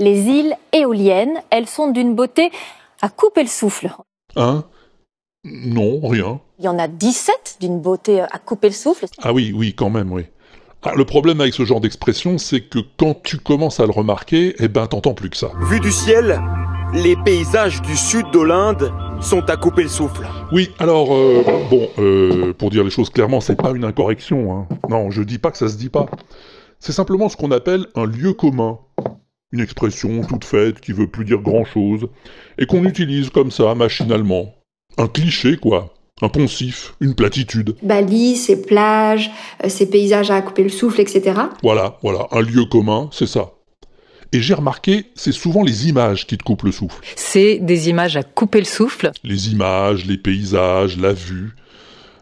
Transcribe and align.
éoliennes. 0.00 1.38
Elles 1.50 1.68
sont 1.68 1.90
d'une 1.90 2.14
beauté 2.14 2.50
à 3.00 3.08
couper 3.08 3.42
le 3.42 3.48
souffle. 3.48 3.90
Hein? 4.36 4.64
Non, 5.44 6.00
rien. 6.06 6.40
Il 6.58 6.64
y 6.64 6.68
en 6.68 6.78
a 6.78 6.88
17 6.88 7.58
d'une 7.60 7.80
beauté 7.80 8.20
à 8.20 8.38
couper 8.38 8.68
le 8.68 8.74
souffle. 8.74 9.06
Ah 9.22 9.32
oui, 9.32 9.52
oui, 9.54 9.74
quand 9.74 9.90
même, 9.90 10.12
oui. 10.12 10.24
Ah, 10.84 10.92
le 10.94 11.04
problème 11.04 11.40
avec 11.40 11.54
ce 11.54 11.64
genre 11.64 11.80
d'expression, 11.80 12.38
c'est 12.38 12.60
que 12.60 12.78
quand 12.96 13.20
tu 13.22 13.38
commences 13.38 13.80
à 13.80 13.86
le 13.86 13.90
remarquer, 13.90 14.54
eh 14.58 14.68
ben 14.68 14.86
t'entends 14.86 15.14
plus 15.14 15.28
que 15.28 15.36
ça. 15.36 15.50
Vu 15.62 15.80
du 15.80 15.90
ciel, 15.90 16.40
les 16.94 17.16
paysages 17.16 17.82
du 17.82 17.96
sud 17.96 18.30
de 18.32 18.40
l'Inde 18.40 18.92
sont 19.20 19.42
à 19.50 19.56
couper 19.56 19.82
le 19.82 19.88
souffle. 19.88 20.26
Oui, 20.52 20.70
alors, 20.78 21.12
euh, 21.12 21.42
bon, 21.68 21.88
euh, 21.98 22.52
pour 22.54 22.70
dire 22.70 22.84
les 22.84 22.90
choses 22.90 23.10
clairement, 23.10 23.40
c'est 23.40 23.56
pas 23.56 23.70
une 23.70 23.84
incorrection. 23.84 24.52
Hein. 24.56 24.68
Non, 24.88 25.10
je 25.10 25.22
dis 25.22 25.38
pas 25.38 25.50
que 25.50 25.58
ça 25.58 25.68
se 25.68 25.76
dit 25.76 25.88
pas. 25.88 26.06
C'est 26.78 26.92
simplement 26.92 27.28
ce 27.28 27.36
qu'on 27.36 27.50
appelle 27.50 27.86
un 27.96 28.06
lieu 28.06 28.32
commun. 28.32 28.78
Une 29.52 29.60
expression 29.60 30.22
toute 30.24 30.44
faite 30.44 30.80
qui 30.80 30.92
veut 30.92 31.06
plus 31.06 31.24
dire 31.24 31.40
grand 31.40 31.64
chose, 31.64 32.08
et 32.58 32.66
qu'on 32.66 32.84
utilise 32.84 33.30
comme 33.30 33.50
ça, 33.50 33.74
machinalement. 33.74 34.54
Un 34.98 35.06
cliché, 35.06 35.56
quoi. 35.56 35.94
Un 36.20 36.28
poncif, 36.28 36.94
une 37.00 37.14
platitude. 37.14 37.76
Bali, 37.82 38.36
ses 38.36 38.60
plages, 38.60 39.30
euh, 39.64 39.68
ses 39.68 39.88
paysages 39.88 40.30
à 40.30 40.42
couper 40.42 40.64
le 40.64 40.68
souffle, 40.68 41.00
etc. 41.00 41.40
Voilà, 41.62 41.96
voilà, 42.02 42.26
un 42.32 42.40
lieu 42.40 42.64
commun, 42.64 43.08
c'est 43.12 43.28
ça. 43.28 43.52
Et 44.32 44.42
j'ai 44.42 44.54
remarqué, 44.54 45.06
c'est 45.14 45.32
souvent 45.32 45.62
les 45.62 45.88
images 45.88 46.26
qui 46.26 46.36
te 46.36 46.42
coupent 46.42 46.64
le 46.64 46.72
souffle. 46.72 47.00
C'est 47.16 47.58
des 47.60 47.88
images 47.88 48.16
à 48.16 48.22
couper 48.22 48.58
le 48.58 48.66
souffle. 48.66 49.12
Les 49.24 49.52
images, 49.52 50.04
les 50.04 50.18
paysages, 50.18 50.98
la 50.98 51.14
vue. 51.14 51.54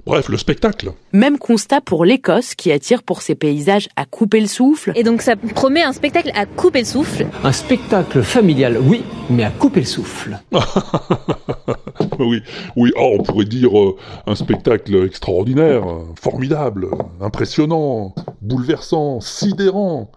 Bref, 0.06 0.28
le 0.28 0.36
spectacle. 0.36 0.92
Même 1.12 1.36
constat 1.36 1.80
pour 1.80 2.04
l'Écosse 2.04 2.54
qui 2.54 2.70
attire 2.70 3.02
pour 3.02 3.22
ses 3.22 3.34
paysages 3.34 3.88
à 3.96 4.04
couper 4.04 4.40
le 4.40 4.46
souffle. 4.46 4.92
Et 4.94 5.02
donc 5.02 5.20
ça 5.20 5.34
promet 5.34 5.82
un 5.82 5.92
spectacle 5.92 6.30
à 6.36 6.46
couper 6.46 6.78
le 6.78 6.84
souffle. 6.84 7.26
Un 7.42 7.50
spectacle 7.50 8.22
familial, 8.22 8.78
oui, 8.80 9.02
mais 9.30 9.42
à 9.42 9.50
couper 9.50 9.80
le 9.80 9.86
souffle. 9.86 10.38
oui, 12.20 12.40
oui, 12.76 12.92
oh, 12.96 13.16
on 13.18 13.22
pourrait 13.24 13.46
dire 13.46 13.76
euh, 13.76 13.96
un 14.28 14.36
spectacle 14.36 14.94
extraordinaire, 15.04 15.84
formidable, 16.20 16.86
impressionnant, 17.20 18.14
bouleversant, 18.42 19.20
sidérant. 19.20 20.12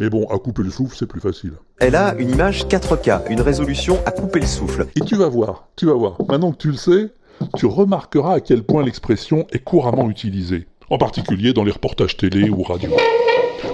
Mais 0.00 0.10
bon, 0.10 0.26
à 0.26 0.38
couper 0.38 0.64
le 0.64 0.70
souffle, 0.70 0.96
c'est 0.98 1.06
plus 1.06 1.20
facile. 1.20 1.52
Elle 1.78 1.94
a 1.94 2.16
une 2.18 2.30
image 2.30 2.66
4K, 2.66 3.30
une 3.30 3.42
résolution 3.42 3.98
à 4.06 4.10
couper 4.10 4.40
le 4.40 4.46
souffle. 4.46 4.88
Et 4.96 5.00
tu 5.02 5.14
vas 5.14 5.28
voir, 5.28 5.68
tu 5.76 5.86
vas 5.86 5.94
voir. 5.94 6.16
Maintenant 6.28 6.50
que 6.50 6.56
tu 6.56 6.68
le 6.72 6.76
sais, 6.76 7.10
tu 7.56 7.66
remarqueras 7.66 8.34
à 8.34 8.40
quel 8.40 8.62
point 8.62 8.84
l'expression 8.84 9.46
est 9.52 9.62
couramment 9.62 10.10
utilisée, 10.10 10.66
en 10.90 10.98
particulier 10.98 11.52
dans 11.52 11.64
les 11.64 11.72
reportages 11.72 12.16
télé 12.16 12.50
ou 12.50 12.62
radio. 12.62 12.90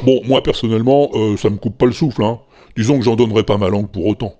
Bon, 0.03 0.21
moi 0.25 0.43
personnellement, 0.43 1.11
euh, 1.15 1.37
ça 1.37 1.51
me 1.51 1.57
coupe 1.57 1.79
pas 1.79 1.87
le 1.87 1.93
souffle, 1.93 2.23
hein. 2.23 2.41
Disons 2.77 2.99
que 2.99 3.05
j'en 3.05 3.17
donnerai 3.17 3.45
pas 3.45 3.57
ma 3.57 3.69
langue 3.69 3.89
pour 3.89 4.07
autant. 4.07 4.35